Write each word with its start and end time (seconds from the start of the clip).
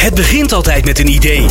Het 0.00 0.14
begint 0.14 0.52
altijd 0.52 0.84
met 0.84 0.98
een 0.98 1.08
idee. 1.08 1.46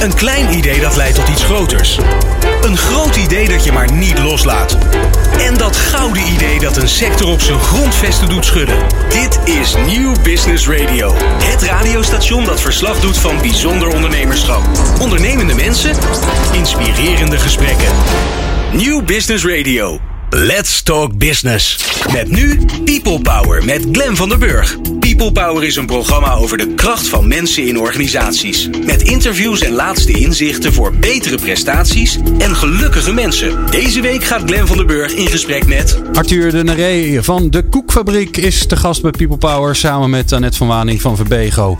Een 0.00 0.14
klein 0.14 0.56
idee 0.56 0.80
dat 0.80 0.96
leidt 0.96 1.14
tot 1.14 1.28
iets 1.28 1.44
groters. 1.44 1.98
Een 2.62 2.76
groot 2.76 3.16
idee 3.16 3.48
dat 3.48 3.64
je 3.64 3.72
maar 3.72 3.92
niet 3.92 4.18
loslaat. 4.18 4.78
En 5.38 5.56
dat 5.56 5.76
gouden 5.76 6.22
idee 6.34 6.58
dat 6.58 6.76
een 6.76 6.88
sector 6.88 7.28
op 7.28 7.40
zijn 7.40 7.60
grondvesten 7.60 8.28
doet 8.28 8.44
schudden. 8.44 8.76
Dit 9.08 9.38
is 9.44 9.74
Nieuw 9.86 10.12
Business 10.22 10.68
Radio. 10.68 11.14
Het 11.42 11.62
radiostation 11.62 12.44
dat 12.44 12.60
verslag 12.60 13.00
doet 13.00 13.18
van 13.18 13.40
bijzonder 13.40 13.88
ondernemerschap. 13.88 14.62
Ondernemende 15.00 15.54
mensen, 15.54 15.96
inspirerende 16.52 17.38
gesprekken. 17.38 17.88
Nieuw 18.72 19.02
Business 19.02 19.44
Radio. 19.44 20.00
Let's 20.30 20.82
Talk 20.82 21.18
Business. 21.18 21.78
Met 22.12 22.30
nu 22.30 22.64
People 22.84 23.20
Power 23.20 23.64
met 23.64 23.86
Glen 23.92 24.16
van 24.16 24.28
der 24.28 24.38
Burg. 24.38 24.76
People 25.20 25.42
Power 25.42 25.64
is 25.64 25.76
een 25.76 25.86
programma 25.86 26.34
over 26.34 26.58
de 26.58 26.74
kracht 26.74 27.08
van 27.08 27.28
mensen 27.28 27.66
in 27.66 27.78
organisaties. 27.78 28.68
Met 28.86 29.02
interviews 29.02 29.60
en 29.60 29.72
laatste 29.72 30.12
inzichten 30.12 30.72
voor 30.72 30.92
betere 30.94 31.36
prestaties 31.36 32.18
en 32.38 32.56
gelukkige 32.56 33.12
mensen. 33.12 33.70
Deze 33.70 34.00
week 34.00 34.24
gaat 34.24 34.42
Glen 34.46 34.66
van 34.66 34.76
der 34.76 34.86
Burg 34.86 35.12
in 35.12 35.26
gesprek 35.26 35.66
met... 35.66 36.02
Arthur 36.12 36.50
de 36.50 36.64
Neré 36.64 37.22
van 37.22 37.50
de 37.50 37.62
Koekfabriek 37.62 38.36
is 38.36 38.66
te 38.66 38.76
gast 38.76 39.02
bij 39.02 39.10
People 39.10 39.36
Power 39.36 39.76
samen 39.76 40.10
met 40.10 40.32
Annette 40.32 40.56
van 40.56 40.66
Waning 40.66 41.00
van 41.00 41.16
Verbego. 41.16 41.78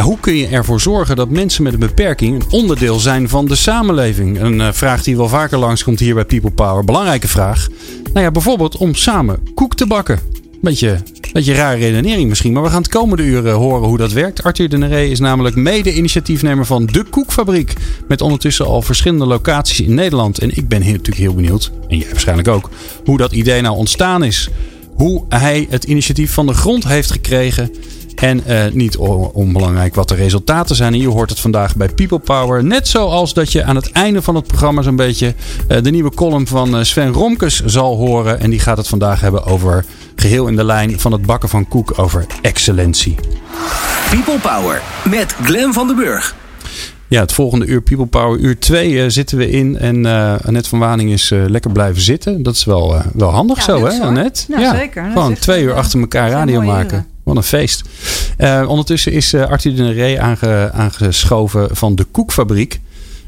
Hoe 0.00 0.18
kun 0.20 0.36
je 0.36 0.46
ervoor 0.46 0.80
zorgen 0.80 1.16
dat 1.16 1.30
mensen 1.30 1.62
met 1.62 1.72
een 1.72 1.78
beperking 1.78 2.34
een 2.34 2.50
onderdeel 2.50 2.98
zijn 2.98 3.28
van 3.28 3.46
de 3.46 3.56
samenleving? 3.56 4.40
Een 4.40 4.58
uh, 4.58 4.68
vraag 4.72 5.02
die 5.02 5.16
wel 5.16 5.28
vaker 5.28 5.58
langskomt 5.58 6.00
hier 6.00 6.14
bij 6.14 6.24
People 6.24 6.50
Power. 6.50 6.84
Belangrijke 6.84 7.28
vraag. 7.28 7.68
Nou 8.12 8.24
ja, 8.24 8.30
bijvoorbeeld 8.30 8.76
om 8.76 8.94
samen 8.94 9.48
koek 9.54 9.74
te 9.74 9.86
bakken. 9.86 10.41
Beetje, 10.62 10.98
beetje 11.32 11.54
rare 11.54 11.78
redenering 11.78 12.28
misschien, 12.28 12.52
maar 12.52 12.62
we 12.62 12.68
gaan 12.68 12.82
het 12.82 12.90
komende 12.90 13.22
uren 13.22 13.54
horen 13.54 13.88
hoe 13.88 13.98
dat 13.98 14.12
werkt. 14.12 14.42
Arthur 14.42 14.68
de 14.68 14.78
Neré 14.78 15.02
is 15.02 15.20
namelijk 15.20 15.56
mede-initiatiefnemer 15.56 16.66
van 16.66 16.86
De 16.86 17.04
Koekfabriek. 17.04 17.74
Met 18.08 18.20
ondertussen 18.20 18.66
al 18.66 18.82
verschillende 18.82 19.26
locaties 19.26 19.80
in 19.80 19.94
Nederland. 19.94 20.38
En 20.38 20.56
ik 20.56 20.68
ben 20.68 20.80
natuurlijk 20.80 21.16
heel 21.16 21.34
benieuwd, 21.34 21.70
en 21.88 21.98
jij 21.98 22.08
waarschijnlijk 22.10 22.48
ook, 22.48 22.70
hoe 23.04 23.16
dat 23.16 23.32
idee 23.32 23.60
nou 23.60 23.76
ontstaan 23.76 24.24
is. 24.24 24.48
Hoe 24.94 25.24
hij 25.28 25.66
het 25.70 25.84
initiatief 25.84 26.32
van 26.32 26.46
de 26.46 26.54
grond 26.54 26.84
heeft 26.84 27.10
gekregen. 27.10 27.70
En 28.22 28.42
uh, 28.46 28.64
niet 28.72 28.96
onbelangrijk 29.32 29.94
wat 29.94 30.08
de 30.08 30.14
resultaten 30.14 30.76
zijn. 30.76 30.92
En 30.92 31.00
je 31.00 31.08
hoort 31.08 31.30
het 31.30 31.40
vandaag 31.40 31.76
bij 31.76 31.88
People 31.88 32.18
Power. 32.18 32.64
Net 32.64 32.88
zoals 32.88 33.34
dat 33.34 33.52
je 33.52 33.64
aan 33.64 33.76
het 33.76 33.92
einde 33.92 34.22
van 34.22 34.34
het 34.34 34.46
programma 34.46 34.82
zo'n 34.82 34.96
beetje 34.96 35.34
uh, 35.68 35.82
de 35.82 35.90
nieuwe 35.90 36.14
column 36.14 36.46
van 36.46 36.76
uh, 36.76 36.82
Sven 36.82 37.12
Romkes 37.12 37.64
zal 37.64 37.96
horen. 37.96 38.40
En 38.40 38.50
die 38.50 38.58
gaat 38.60 38.76
het 38.76 38.88
vandaag 38.88 39.20
hebben 39.20 39.44
over 39.44 39.84
geheel 40.16 40.46
in 40.46 40.56
de 40.56 40.64
lijn 40.64 41.00
van 41.00 41.12
het 41.12 41.22
bakken 41.22 41.48
van 41.48 41.68
koek 41.68 41.98
over 41.98 42.26
excellentie. 42.42 43.14
People 44.10 44.38
Power 44.38 44.82
met 45.10 45.34
Glen 45.42 45.72
van 45.72 45.86
den 45.86 45.96
Burg. 45.96 46.34
Ja, 47.08 47.20
het 47.20 47.32
volgende 47.32 47.66
uur 47.66 47.82
People 47.82 48.06
Power, 48.06 48.38
uur 48.38 48.58
2 48.58 48.90
uh, 48.90 49.04
zitten 49.08 49.38
we 49.38 49.50
in. 49.50 49.78
En 49.78 50.04
uh, 50.04 50.34
Annette 50.44 50.68
van 50.68 50.78
Waning 50.78 51.10
is 51.10 51.30
uh, 51.30 51.44
lekker 51.46 51.72
blijven 51.72 52.02
zitten. 52.02 52.42
Dat 52.42 52.54
is 52.54 52.64
wel, 52.64 53.02
wel 53.14 53.30
handig 53.30 53.56
ja, 53.56 53.62
zo, 53.62 53.86
hè 53.86 54.00
Annette? 54.00 54.44
Ja, 54.48 54.60
ja, 54.60 54.76
zeker. 54.76 55.10
Gewoon 55.12 55.34
twee 55.34 55.62
uur 55.62 55.74
achter 55.74 56.00
elkaar 56.00 56.30
radio 56.30 56.60
maken. 56.60 57.06
Wat 57.34 57.42
een 57.42 57.48
feest. 57.48 57.82
Uh, 58.38 58.64
ondertussen 58.68 59.12
is 59.12 59.34
uh, 59.34 59.46
Arthur 59.46 59.76
de 59.76 60.18
aange, 60.20 60.70
aangeschoven 60.72 61.76
van 61.76 61.94
de 61.94 62.04
Koekfabriek. 62.04 62.80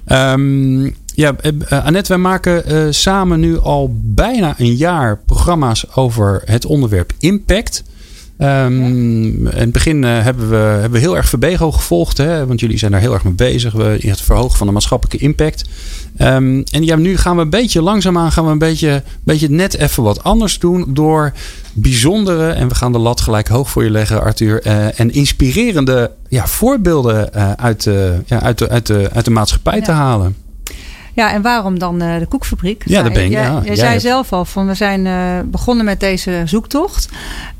Um, 0.08 0.94
ja, 1.14 1.34
uh, 1.42 1.84
Annette, 1.84 2.08
wij 2.08 2.18
maken 2.18 2.94
samen 2.94 3.40
nu 3.40 3.58
al 3.58 3.96
bijna 4.00 4.54
een 4.58 4.74
jaar 4.74 5.18
programma's 5.18 5.86
over 5.94 6.42
het 6.44 6.64
onderwerp 6.64 7.12
impact. 7.18 7.82
Um, 8.38 9.46
in 9.46 9.50
het 9.54 9.72
begin 9.72 10.02
hebben, 10.02 10.50
we, 10.50 10.56
hebben 10.56 10.90
we 10.90 10.98
heel 10.98 11.16
erg 11.16 11.28
Verbego 11.28 11.72
gevolgd, 11.72 12.18
hè, 12.18 12.46
want 12.46 12.60
jullie 12.60 12.78
zijn 12.78 12.90
daar 12.90 13.00
heel 13.00 13.12
erg 13.12 13.24
mee 13.24 13.32
bezig. 13.32 13.72
We, 13.72 13.98
het 14.00 14.20
verhogen 14.20 14.58
van 14.58 14.66
de 14.66 14.72
maatschappelijke 14.72 15.24
impact. 15.24 15.64
Um, 16.18 16.62
en 16.62 16.84
ja, 16.84 16.96
nu 16.96 17.16
gaan 17.16 17.36
we 17.36 17.42
een 17.42 17.50
beetje 17.50 17.82
langzaamaan 17.82 18.32
gaan 18.32 18.44
we 18.44 18.50
een 18.50 18.58
beetje, 18.58 19.02
beetje 19.22 19.50
net 19.50 19.76
even 19.76 20.02
wat 20.02 20.22
anders 20.22 20.58
doen 20.58 20.84
door 20.88 21.32
bijzondere, 21.72 22.50
en 22.50 22.68
we 22.68 22.74
gaan 22.74 22.92
de 22.92 22.98
lat 22.98 23.20
gelijk 23.20 23.48
hoog 23.48 23.70
voor 23.70 23.84
je 23.84 23.90
leggen, 23.90 24.22
Arthur, 24.22 24.66
uh, 24.66 25.00
en 25.00 25.12
inspirerende 25.12 26.10
ja, 26.28 26.46
voorbeelden 26.46 27.30
uh, 27.36 27.52
uit, 27.52 27.82
de, 27.82 28.20
ja, 28.26 28.42
uit, 28.42 28.58
de, 28.58 28.68
uit, 28.68 28.86
de, 28.86 29.10
uit 29.12 29.24
de 29.24 29.30
maatschappij 29.30 29.78
ja. 29.78 29.84
te 29.84 29.92
halen. 29.92 30.43
Ja, 31.14 31.32
en 31.32 31.42
waarom 31.42 31.78
dan 31.78 32.02
uh, 32.02 32.18
de 32.18 32.26
koekfabriek? 32.26 32.82
Ja, 32.86 33.02
dat 33.02 33.12
ben 33.12 33.24
ik. 33.24 33.30
Ja, 33.30 33.62
je 33.64 33.76
zei 33.76 34.00
zelf 34.00 34.32
al, 34.32 34.44
van 34.44 34.66
we 34.66 34.74
zijn 34.74 35.06
uh, 35.06 35.38
begonnen 35.44 35.84
met 35.84 36.00
deze 36.00 36.42
zoektocht. 36.44 37.08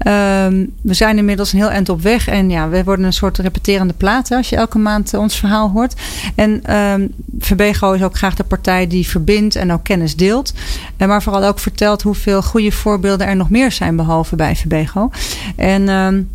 Um, 0.06 0.72
we 0.82 0.94
zijn 0.94 1.18
inmiddels 1.18 1.52
een 1.52 1.58
heel 1.58 1.70
eind 1.70 1.88
op 1.88 2.02
weg. 2.02 2.28
En 2.28 2.50
ja, 2.50 2.68
we 2.68 2.84
worden 2.84 3.04
een 3.04 3.12
soort 3.12 3.38
repeterende 3.38 3.94
plaat 3.96 4.30
als 4.30 4.48
je 4.48 4.56
elke 4.56 4.78
maand 4.78 5.14
ons 5.14 5.38
verhaal 5.38 5.70
hoort. 5.70 5.94
En 6.34 6.76
um, 6.76 7.14
Verbego 7.38 7.92
is 7.92 8.02
ook 8.02 8.16
graag 8.16 8.34
de 8.34 8.44
partij 8.44 8.86
die 8.86 9.08
verbindt 9.08 9.56
en 9.56 9.72
ook 9.72 9.84
kennis 9.84 10.16
deelt. 10.16 10.52
En 10.96 11.08
maar 11.08 11.22
vooral 11.22 11.44
ook 11.44 11.58
vertelt 11.58 12.02
hoeveel 12.02 12.42
goede 12.42 12.72
voorbeelden 12.72 13.26
er 13.26 13.36
nog 13.36 13.50
meer 13.50 13.72
zijn 13.72 13.96
behalve 13.96 14.36
bij 14.36 14.56
Verbego. 14.56 15.10
En... 15.56 15.88
Um, 15.88 16.28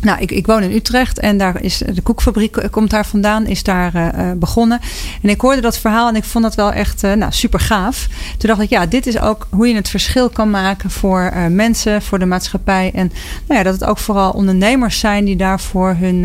nou, 0.00 0.20
ik, 0.20 0.30
ik 0.30 0.46
woon 0.46 0.62
in 0.62 0.72
Utrecht 0.72 1.18
en 1.18 1.38
daar 1.38 1.62
is 1.62 1.82
de 1.94 2.00
koekfabriek 2.00 2.68
komt 2.70 2.90
daar 2.90 3.06
vandaan, 3.06 3.46
is 3.46 3.62
daar 3.62 3.94
uh, 3.94 4.32
begonnen. 4.36 4.80
En 5.22 5.28
ik 5.28 5.40
hoorde 5.40 5.60
dat 5.60 5.78
verhaal 5.78 6.08
en 6.08 6.16
ik 6.16 6.24
vond 6.24 6.44
dat 6.44 6.54
wel 6.54 6.72
echt 6.72 7.02
nou, 7.02 7.32
super 7.32 7.60
gaaf. 7.60 8.06
Toen 8.38 8.48
dacht 8.48 8.60
ik, 8.60 8.68
ja, 8.68 8.86
dit 8.86 9.06
is 9.06 9.20
ook 9.20 9.46
hoe 9.50 9.68
je 9.68 9.74
het 9.74 9.88
verschil 9.88 10.28
kan 10.28 10.50
maken 10.50 10.90
voor 10.90 11.32
mensen, 11.50 12.02
voor 12.02 12.18
de 12.18 12.26
maatschappij. 12.26 12.90
En 12.94 13.12
nou 13.46 13.58
ja, 13.58 13.62
dat 13.62 13.72
het 13.72 13.84
ook 13.84 13.98
vooral 13.98 14.30
ondernemers 14.30 14.98
zijn 14.98 15.24
die 15.24 15.36
daarvoor 15.36 15.96
hun, 15.98 16.20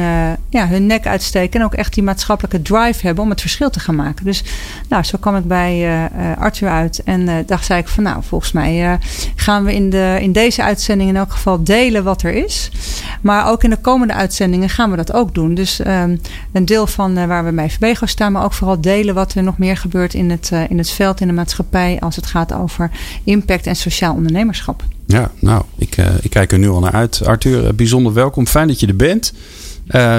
ja, 0.49 0.67
hun 0.67 0.85
nek 0.85 1.07
uitsteken. 1.07 1.59
En 1.59 1.65
ook 1.65 1.73
echt 1.73 1.93
die 1.93 2.03
maatschappelijke 2.03 2.61
drive 2.61 3.05
hebben 3.05 3.23
om 3.23 3.29
het 3.29 3.41
verschil 3.41 3.69
te 3.69 3.79
gaan 3.79 3.95
maken. 3.95 4.25
Dus 4.25 4.43
nou, 4.89 5.03
zo 5.03 5.17
kwam 5.19 5.35
ik 5.35 5.47
bij 5.47 6.09
Arthur 6.39 6.69
uit. 6.69 7.01
En 7.03 7.43
dacht 7.45 7.65
zei 7.65 7.79
ik 7.79 7.87
van 7.87 8.03
nou, 8.03 8.23
volgens 8.23 8.51
mij 8.51 8.99
gaan 9.35 9.63
we 9.63 9.73
in, 9.73 9.89
de, 9.89 10.17
in 10.21 10.31
deze 10.31 10.63
uitzending 10.63 11.09
in 11.09 11.15
elk 11.15 11.31
geval 11.31 11.63
delen 11.63 12.03
wat 12.03 12.21
er 12.21 12.33
is. 12.33 12.71
Maar 13.21 13.47
ook 13.47 13.62
in 13.63 13.69
de 13.69 13.77
komende 13.77 14.13
uitzendingen 14.13 14.69
gaan 14.69 14.89
we 14.89 14.95
dat 14.95 15.13
ook 15.13 15.33
doen. 15.33 15.53
Dus 15.53 15.79
um, 15.79 16.21
een 16.51 16.65
deel 16.65 16.87
van 16.87 17.17
uh, 17.17 17.25
waar 17.25 17.45
we 17.45 17.51
bij 17.51 17.69
Verbego 17.69 18.05
staan, 18.05 18.31
maar 18.31 18.43
ook 18.43 18.53
vooral 18.53 18.81
delen 18.81 19.15
wat 19.15 19.33
er 19.33 19.43
nog 19.43 19.57
meer 19.57 19.77
gebeurt 19.77 20.13
in 20.13 20.29
het, 20.29 20.49
uh, 20.53 20.69
in 20.69 20.77
het 20.77 20.89
veld, 20.89 21.21
in 21.21 21.27
de 21.27 21.33
maatschappij, 21.33 21.99
als 21.99 22.15
het 22.15 22.25
gaat 22.25 22.53
over 22.53 22.91
impact 23.23 23.67
en 23.67 23.75
sociaal 23.75 24.15
ondernemerschap. 24.15 24.83
Ja, 25.05 25.31
nou, 25.39 25.63
ik, 25.77 25.97
uh, 25.97 26.05
ik 26.21 26.29
kijk 26.29 26.51
er 26.51 26.59
nu 26.59 26.69
al 26.69 26.79
naar 26.79 26.91
uit. 26.91 27.25
Arthur, 27.25 27.75
bijzonder 27.75 28.13
welkom. 28.13 28.47
Fijn 28.47 28.67
dat 28.67 28.79
je 28.79 28.87
er 28.87 28.95
bent. 28.95 29.33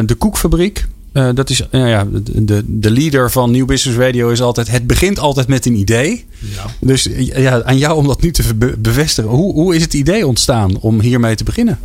de 0.07 0.15
Koekfabriek, 0.19 0.87
uh, 1.15 1.29
dat 1.35 1.51
is 1.51 1.61
uh, 1.71 1.89
ja, 1.89 2.07
de, 2.23 2.63
de 2.67 2.91
leader 2.91 3.31
van 3.31 3.51
New 3.51 3.67
Business 3.67 3.99
Radio 3.99 4.29
is 4.29 4.41
altijd. 4.41 4.71
Het 4.71 4.87
begint 4.87 5.19
altijd 5.19 5.49
met 5.49 5.67
een 5.67 5.75
idee. 5.75 6.25
Ja. 6.39 6.65
Dus 6.81 7.09
ja, 7.17 7.63
aan 7.63 7.79
jou 7.79 7.97
om 7.97 8.07
dat 8.07 8.23
nu 8.23 8.31
te 8.31 8.55
be 8.55 8.75
bevestigen. 8.79 9.31
Hoe, 9.31 9.53
hoe 9.53 9.75
is 9.75 9.83
het 9.83 9.95
idee 9.95 10.27
ontstaan 10.27 10.79
om 10.79 11.01
hiermee 11.01 11.35
te 11.35 11.45
beginnen? 11.45 11.79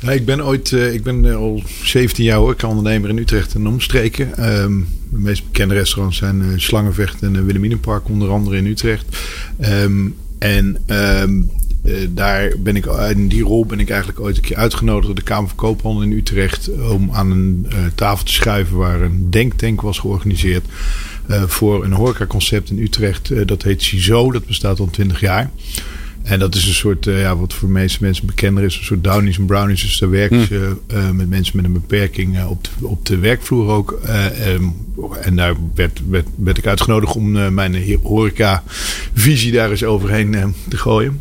Ja, 0.00 0.10
ik 0.10 0.24
ben 0.24 0.44
ooit, 0.44 0.70
uh, 0.70 0.94
ik 0.94 1.02
ben 1.02 1.34
al 1.34 1.62
17 1.82 2.24
jaar 2.24 2.36
hoor, 2.36 2.56
ondernemer 2.66 3.10
in 3.10 3.18
Utrecht 3.18 3.54
en 3.54 3.66
omstreken. 3.66 4.52
Um, 4.62 4.88
de 5.10 5.18
meest 5.18 5.44
bekende 5.44 5.74
restaurants 5.74 6.16
zijn 6.16 6.42
uh, 6.42 6.46
Slangenvecht 6.56 7.22
en 7.22 7.44
Wilhelminenpark, 7.44 8.08
onder 8.08 8.30
andere 8.30 8.56
in 8.56 8.66
Utrecht. 8.66 9.16
Um, 9.60 10.16
en 10.38 10.76
um, 10.86 11.50
daar 12.08 12.52
ben 12.58 12.76
ik, 12.76 12.86
in 12.86 13.28
die 13.28 13.42
rol 13.42 13.66
ben 13.66 13.80
ik 13.80 13.90
eigenlijk 13.90 14.20
ooit 14.20 14.36
een 14.36 14.42
keer 14.42 14.56
uitgenodigd 14.56 15.06
door 15.06 15.14
de 15.14 15.22
Kamer 15.22 15.48
van 15.48 15.56
Koophandel 15.56 16.02
in 16.02 16.12
Utrecht. 16.12 16.70
Om 16.90 17.10
aan 17.12 17.30
een 17.30 17.66
tafel 17.94 18.24
te 18.24 18.32
schuiven 18.32 18.76
waar 18.76 19.00
een 19.00 19.30
denktank 19.30 19.80
was 19.80 19.98
georganiseerd. 19.98 20.64
voor 21.46 21.84
een 21.84 21.92
horecaconcept 21.92 22.70
in 22.70 22.78
Utrecht. 22.78 23.48
dat 23.48 23.62
heet 23.62 23.82
CISO, 23.82 24.32
dat 24.32 24.46
bestaat 24.46 24.80
al 24.80 24.90
20 24.90 25.20
jaar. 25.20 25.50
En 26.28 26.38
dat 26.38 26.54
is 26.54 26.66
een 26.66 26.74
soort, 26.74 27.06
uh, 27.06 27.20
ja, 27.20 27.36
wat 27.36 27.54
voor 27.54 27.68
de 27.68 27.74
meeste 27.74 27.98
mensen 28.00 28.26
bekender 28.26 28.64
is, 28.64 28.76
een 28.76 28.84
soort 28.84 29.04
Downies 29.04 29.38
en 29.38 29.46
Brownies. 29.46 29.82
Dus 29.82 29.98
daar 29.98 30.10
werken 30.10 30.46
ze 30.46 30.76
uh, 30.92 31.10
met 31.10 31.28
mensen 31.28 31.56
met 31.56 31.64
een 31.64 31.72
beperking 31.72 32.44
op, 32.44 32.64
de, 32.64 32.86
op 32.86 33.06
de 33.06 33.18
werkvloer 33.18 33.68
ook. 33.68 34.00
Um, 34.46 34.74
en 35.20 35.36
daar 35.36 35.54
werd, 35.74 36.00
werd, 36.08 36.26
werd 36.36 36.58
ik 36.58 36.66
uitgenodigd 36.66 37.16
om 37.16 37.54
mijn 37.54 37.98
horeca-visie 38.02 39.52
daar 39.52 39.70
eens 39.70 39.84
overheen 39.84 40.54
te 40.68 40.76
gooien. 40.76 41.20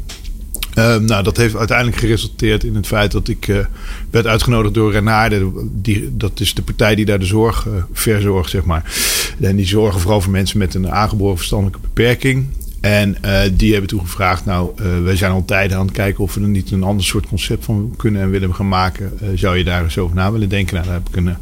Uh, 0.77 0.95
nou, 0.95 1.23
dat 1.23 1.37
heeft 1.37 1.55
uiteindelijk 1.55 1.97
geresulteerd 1.97 2.63
in 2.63 2.75
het 2.75 2.87
feit 2.87 3.11
dat 3.11 3.27
ik 3.27 3.47
uh, 3.47 3.65
werd 4.09 4.27
uitgenodigd 4.27 4.73
door 4.73 4.91
Renade. 4.91 5.51
Die, 5.71 6.17
dat 6.17 6.39
is 6.39 6.53
de 6.53 6.61
partij 6.61 6.95
die 6.95 7.05
daar 7.05 7.19
de 7.19 7.25
zorg 7.25 7.65
uh, 7.65 7.73
verzorgt, 7.91 8.49
zeg 8.49 8.63
maar. 8.63 8.93
En 9.39 9.55
die 9.55 9.65
zorgen 9.65 10.01
vooral 10.01 10.21
voor 10.21 10.31
mensen 10.31 10.57
met 10.57 10.73
een 10.73 10.91
aangeboren 10.91 11.37
verstandelijke 11.37 11.79
beperking. 11.81 12.45
En 12.81 13.17
uh, 13.25 13.41
die 13.53 13.71
hebben 13.71 13.89
toen 13.89 13.99
gevraagd, 13.99 14.45
nou, 14.45 14.71
uh, 14.81 15.03
wij 15.03 15.15
zijn 15.15 15.31
al 15.31 15.45
tijden 15.45 15.77
aan 15.77 15.85
het 15.85 15.95
kijken 15.95 16.23
of 16.23 16.33
we 16.33 16.41
er 16.41 16.47
niet 16.47 16.71
een 16.71 16.83
ander 16.83 17.05
soort 17.05 17.27
concept 17.27 17.65
van 17.65 17.93
kunnen 17.97 18.21
en 18.21 18.29
willen 18.29 18.55
gaan 18.55 18.67
maken. 18.67 19.11
Uh, 19.21 19.29
zou 19.35 19.57
je 19.57 19.63
daar 19.63 19.83
eens 19.83 19.97
over 19.97 20.15
na 20.15 20.31
willen 20.31 20.49
denken? 20.49 20.73
Nou, 20.73 20.85
daar 20.85 20.95
heb 20.95 21.07
ik 21.07 21.15
een, 21.15 21.35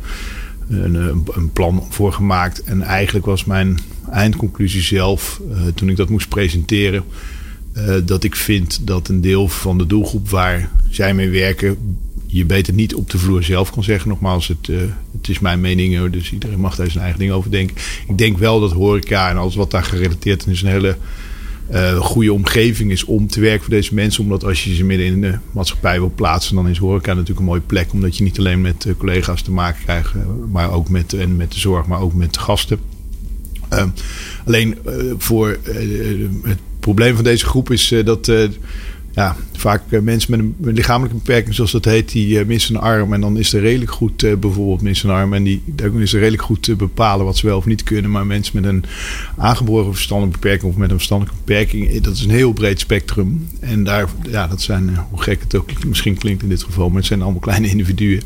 een, 0.83 1.25
een 1.33 1.51
plan 1.51 1.83
voor 1.89 2.13
gemaakt. 2.13 2.63
En 2.63 2.81
eigenlijk 2.81 3.25
was 3.25 3.45
mijn 3.45 3.79
eindconclusie 4.11 4.81
zelf, 4.81 5.41
toen 5.75 5.89
ik 5.89 5.95
dat 5.95 6.09
moest 6.09 6.29
presenteren, 6.29 7.03
dat 8.05 8.23
ik 8.23 8.35
vind 8.35 8.87
dat 8.87 9.07
een 9.07 9.21
deel 9.21 9.47
van 9.47 9.77
de 9.77 9.87
doelgroep 9.87 10.29
waar 10.29 10.69
zij 10.89 11.13
mee 11.13 11.29
werken 11.29 11.77
je 12.37 12.45
beter 12.45 12.73
niet 12.73 12.95
op 12.95 13.09
de 13.09 13.17
vloer 13.17 13.43
zelf 13.43 13.71
kan 13.71 13.83
zeggen. 13.83 14.09
Nogmaals, 14.09 14.47
het, 14.47 14.67
uh, 14.67 14.77
het 15.17 15.29
is 15.29 15.39
mijn 15.39 15.61
mening, 15.61 16.09
dus 16.09 16.31
iedereen 16.31 16.59
mag 16.59 16.75
daar 16.75 16.91
zijn 16.91 17.03
eigen 17.03 17.19
ding 17.19 17.31
over 17.31 17.51
denken. 17.51 17.75
Ik 18.07 18.17
denk 18.17 18.37
wel 18.37 18.59
dat 18.59 18.71
horeca 18.71 19.29
en 19.29 19.37
alles 19.37 19.55
wat 19.55 19.71
daar 19.71 19.83
gerelateerd 19.83 20.47
is, 20.47 20.61
een 20.61 20.67
hele 20.67 20.97
uh, 21.71 21.95
goede 21.95 22.33
omgeving 22.33 22.91
is 22.91 23.03
om 23.03 23.27
te 23.27 23.39
werken 23.39 23.61
voor 23.61 23.73
deze 23.73 23.93
mensen. 23.93 24.23
Omdat 24.23 24.43
als 24.43 24.63
je 24.63 24.75
ze 24.75 24.83
midden 24.83 25.07
in 25.07 25.21
de 25.21 25.37
maatschappij 25.51 25.99
wil 25.99 26.11
plaatsen, 26.15 26.55
dan 26.55 26.69
is 26.69 26.77
horeca 26.77 27.13
natuurlijk 27.13 27.39
een 27.39 27.45
mooie 27.45 27.61
plek. 27.61 27.93
Omdat 27.93 28.17
je 28.17 28.23
niet 28.23 28.39
alleen 28.39 28.61
met 28.61 28.85
uh, 28.85 28.93
collega's 28.97 29.41
te 29.41 29.51
maken 29.51 29.83
krijgt, 29.83 30.13
maar 30.51 30.71
ook 30.71 30.89
met, 30.89 31.13
en 31.13 31.35
met 31.35 31.51
de 31.51 31.59
zorg, 31.59 31.87
maar 31.87 32.01
ook 32.01 32.13
met 32.13 32.33
de 32.33 32.39
gasten. 32.39 32.79
Uh, 33.73 33.83
alleen 34.45 34.77
voor 35.17 35.57
het 36.43 36.59
probleem 36.79 37.15
van 37.15 37.23
deze 37.23 37.45
groep 37.45 37.71
is 37.71 37.93
dat 38.05 38.31
ja, 39.15 39.35
vaak 39.53 39.81
eh, 39.89 39.99
mensen 39.99 40.31
met 40.31 40.39
een 40.39 40.73
lichamelijke 40.73 41.17
beperking, 41.17 41.55
zoals 41.55 41.71
dat 41.71 41.85
heet, 41.85 42.11
die 42.11 42.39
uh, 42.39 42.45
missen 42.45 42.75
een 42.75 42.81
arm. 42.81 43.13
En 43.13 43.21
dan 43.21 43.37
is 43.37 43.53
er 43.53 43.61
redelijk 43.61 43.91
goed 43.91 44.23
uh, 44.23 44.35
bijvoorbeeld 44.35 44.81
missen 44.81 45.09
een 45.09 45.15
arm. 45.15 45.33
En 45.33 45.43
die, 45.43 45.61
dan 45.65 46.01
is 46.01 46.13
redelijk 46.13 46.41
goed 46.41 46.63
te 46.63 46.75
bepalen 46.75 47.25
wat 47.25 47.37
ze 47.37 47.45
wel 47.45 47.57
of 47.57 47.65
niet 47.65 47.83
kunnen. 47.83 48.11
Maar 48.11 48.25
mensen 48.25 48.61
met 48.61 48.71
een 48.71 48.83
aangeboren 49.37 49.93
verstandelijke 49.93 50.39
beperking 50.39 50.71
of 50.71 50.77
met 50.77 50.89
een 50.89 50.95
verstandelijke 50.95 51.39
beperking, 51.45 52.01
dat 52.01 52.13
is 52.13 52.23
een 52.23 52.29
heel 52.29 52.53
breed 52.53 52.79
spectrum. 52.79 53.47
En 53.59 53.83
daar, 53.83 54.09
ja, 54.29 54.47
dat 54.47 54.61
zijn, 54.61 54.97
hoe 55.09 55.21
gek 55.21 55.41
het 55.41 55.55
ook 55.55 55.85
misschien 55.85 56.17
klinkt 56.17 56.43
in 56.43 56.49
dit 56.49 56.63
geval, 56.63 56.87
maar 56.87 56.97
het 56.97 57.05
zijn 57.05 57.21
allemaal 57.21 57.39
kleine 57.39 57.67
individuen. 57.75 58.21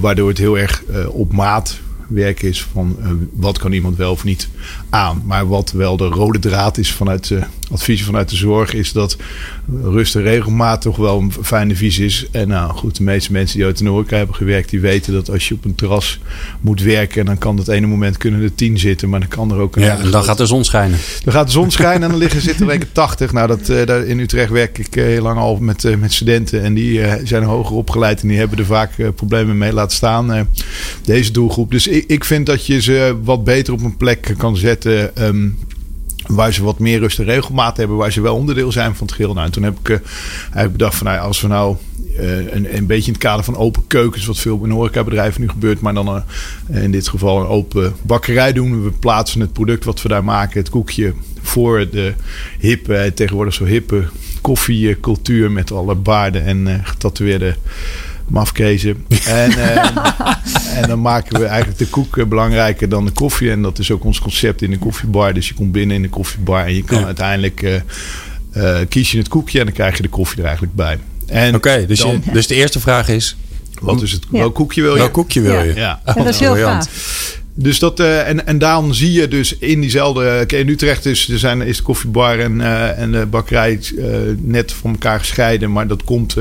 waardoor 0.00 0.28
het 0.28 0.38
heel 0.38 0.58
erg 0.58 0.82
op 1.08 1.32
maat 1.32 1.80
werk 2.12 2.42
is 2.42 2.62
van 2.72 2.96
wat 3.32 3.58
kan 3.58 3.72
iemand 3.72 3.96
wel 3.96 4.12
of 4.12 4.24
niet 4.24 4.48
aan. 4.90 5.22
Maar 5.26 5.48
wat 5.48 5.72
wel 5.72 5.96
de 5.96 6.06
rode 6.06 6.38
draad 6.38 6.78
is 6.78 6.92
vanuit 6.92 7.28
de 7.28 7.42
adviezen 7.72 8.06
vanuit 8.06 8.28
de 8.28 8.36
zorg 8.36 8.74
is 8.74 8.92
dat 8.92 9.16
rust 9.82 10.16
en 10.16 10.22
regelmaat 10.22 10.80
toch 10.80 10.96
wel 10.96 11.18
een 11.18 11.32
fijne 11.42 11.76
visie 11.76 12.04
is. 12.04 12.26
En 12.30 12.48
nou 12.48 12.72
goed, 12.72 12.96
de 12.96 13.02
meeste 13.02 13.32
mensen 13.32 13.56
die 13.56 13.66
uit 13.66 13.78
de 13.78 13.88
horeca 13.88 14.16
hebben 14.16 14.34
gewerkt, 14.34 14.70
die 14.70 14.80
weten 14.80 15.12
dat 15.12 15.30
als 15.30 15.48
je 15.48 15.54
op 15.54 15.64
een 15.64 15.74
terras 15.74 16.20
moet 16.60 16.82
werken, 16.82 17.24
dan 17.24 17.38
kan 17.38 17.56
dat 17.56 17.68
ene 17.68 17.86
moment 17.86 18.16
kunnen 18.16 18.42
er 18.42 18.54
tien 18.54 18.78
zitten, 18.78 19.08
maar 19.08 19.20
dan 19.20 19.28
kan 19.28 19.52
er 19.52 19.58
ook 19.58 19.76
een. 19.76 19.82
Ja, 19.82 19.98
en 19.98 20.10
dan 20.10 20.24
gaat 20.24 20.38
de 20.38 20.46
zon 20.46 20.64
schijnen. 20.64 20.98
Dan 21.24 21.32
gaat 21.32 21.46
de 21.46 21.52
zon 21.52 21.70
schijnen 21.70 22.02
en 22.02 22.08
dan 22.08 22.18
liggen 22.18 22.40
zitten 22.40 22.66
weken 22.66 22.92
80. 22.92 23.32
Nou, 23.32 23.48
dat, 23.48 23.68
uh, 23.68 23.86
daar 23.86 24.04
in 24.04 24.18
Utrecht 24.18 24.50
werk 24.50 24.78
ik 24.78 24.96
uh, 24.96 25.04
heel 25.04 25.22
lang 25.22 25.38
al 25.38 25.56
met, 25.56 25.84
uh, 25.84 25.96
met 25.96 26.12
studenten 26.12 26.62
en 26.62 26.74
die 26.74 27.00
zijn 27.24 27.42
hoger 27.42 27.76
opgeleid 27.76 28.22
en 28.22 28.28
die 28.28 28.38
hebben 28.38 28.58
er 28.58 28.64
vaak 28.64 28.90
problemen 29.14 29.58
mee 29.58 29.72
laten 29.72 29.96
staan. 29.96 30.48
deze 31.04 31.32
doelgroep. 31.32 31.70
Dus 31.70 31.88
ik, 32.06 32.24
vind 32.24 32.46
dat 32.46 32.66
je 32.66 32.80
ze 32.80 33.18
wat 33.22 33.44
beter 33.44 33.72
op 33.72 33.82
een 33.82 33.96
plek 33.96 34.34
kan 34.36 34.56
zetten. 34.56 35.24
Um, 35.24 35.58
Waar 36.26 36.52
ze 36.52 36.62
wat 36.62 36.78
meer 36.78 36.98
rust 36.98 37.18
en 37.18 37.24
regelmaat 37.24 37.76
hebben. 37.76 37.96
Waar 37.96 38.12
ze 38.12 38.20
wel 38.20 38.36
onderdeel 38.36 38.72
zijn 38.72 38.94
van 38.94 39.06
het 39.06 39.16
geheel. 39.16 39.32
Nou, 39.32 39.46
en 39.46 39.52
toen 39.52 39.62
heb 39.62 39.78
ik 39.78 39.88
uh, 39.88 39.96
eigenlijk 40.42 40.72
bedacht 40.72 40.96
van 40.96 41.06
nou, 41.06 41.18
als 41.18 41.40
we 41.40 41.48
nou 41.48 41.76
uh, 42.18 42.52
een, 42.52 42.76
een 42.76 42.86
beetje 42.86 43.06
in 43.06 43.12
het 43.12 43.22
kader 43.22 43.44
van 43.44 43.56
open 43.56 43.86
keukens. 43.86 44.26
Wat 44.26 44.38
veel 44.38 44.64
in 44.64 44.70
horecabedrijven 44.70 45.40
nu 45.40 45.48
gebeurt. 45.48 45.80
Maar 45.80 45.94
dan 45.94 46.24
uh, 46.70 46.82
in 46.82 46.90
dit 46.90 47.08
geval 47.08 47.40
een 47.40 47.46
open 47.46 47.94
bakkerij 48.02 48.52
doen. 48.52 48.84
We 48.84 48.90
plaatsen 48.90 49.40
het 49.40 49.52
product 49.52 49.84
wat 49.84 50.02
we 50.02 50.08
daar 50.08 50.24
maken. 50.24 50.60
Het 50.60 50.70
koekje 50.70 51.14
voor 51.40 51.88
de 51.90 52.14
hippe, 52.58 53.12
tegenwoordig 53.14 53.54
zo 53.54 53.64
hippe 53.64 54.04
koffiecultuur. 54.40 55.50
Met 55.50 55.72
alle 55.72 55.94
baarden 55.94 56.44
en 56.44 56.80
getatoeëerde 56.84 57.56
mafkezen. 58.32 59.04
En, 59.26 59.50
uh, 59.50 59.96
en 60.78 60.88
dan 60.88 61.00
maken 61.00 61.40
we 61.40 61.46
eigenlijk 61.46 61.78
de 61.78 61.86
koek 61.86 62.16
eh, 62.16 62.24
belangrijker 62.24 62.88
dan 62.88 63.04
de 63.04 63.10
koffie. 63.10 63.50
En 63.50 63.62
dat 63.62 63.78
is 63.78 63.90
ook 63.90 64.04
ons 64.04 64.20
concept 64.20 64.62
in 64.62 64.70
de 64.70 64.78
koffiebar. 64.78 65.34
Dus 65.34 65.48
je 65.48 65.54
komt 65.54 65.72
binnen 65.72 65.96
in 65.96 66.02
de 66.02 66.08
koffiebar 66.08 66.64
en 66.64 66.74
je 66.74 66.84
kan 66.84 67.04
uiteindelijk 67.04 67.62
uh, 67.62 67.74
uh, 68.56 68.78
kies 68.88 69.10
je 69.10 69.18
het 69.18 69.28
koekje 69.28 69.58
en 69.58 69.64
dan 69.64 69.74
krijg 69.74 69.96
je 69.96 70.02
de 70.02 70.08
koffie 70.08 70.38
er 70.38 70.44
eigenlijk 70.44 70.74
bij. 70.74 70.98
Oké, 71.46 71.56
okay, 71.56 71.86
dus, 71.86 72.04
dus 72.32 72.46
de 72.46 72.54
eerste 72.54 72.80
vraag 72.80 73.08
is... 73.08 73.36
Wat 73.80 74.02
is 74.02 74.12
het? 74.12 74.26
Ja. 74.30 74.38
Welk 74.38 74.54
koekje 74.54 74.82
wil 74.82 74.92
je? 74.92 74.98
Welk 74.98 75.12
koekje 75.12 75.40
wil 75.40 75.62
je? 75.62 75.74
Ja, 75.74 76.00
ja. 76.04 76.12
dat 76.12 76.26
is 76.26 76.40
heel 76.40 76.54
gaaf. 76.54 77.40
Dus 77.54 77.78
dat, 77.78 78.00
uh, 78.00 78.28
en, 78.28 78.46
en 78.46 78.58
daarom 78.58 78.92
zie 78.92 79.12
je 79.12 79.28
dus 79.28 79.58
in 79.58 79.80
diezelfde. 79.80 80.44
in 80.46 80.68
Utrecht 80.68 81.06
is, 81.06 81.28
er 81.28 81.38
zijn, 81.38 81.62
is 81.62 81.76
de 81.76 81.82
koffiebar 81.82 82.38
en, 82.38 82.58
uh, 82.58 82.98
en 82.98 83.12
de 83.12 83.26
bakkerij 83.26 83.80
uh, 83.94 84.06
net 84.38 84.72
van 84.72 84.90
elkaar 84.90 85.18
gescheiden. 85.18 85.72
Maar 85.72 85.86
dat 85.86 86.04
komt. 86.04 86.36